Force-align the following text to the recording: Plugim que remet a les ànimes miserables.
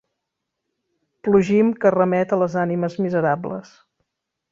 Plugim 1.27 1.69
que 1.83 1.91
remet 1.97 2.33
a 2.33 2.39
les 2.45 2.55
ànimes 2.63 2.97
miserables. 3.07 3.75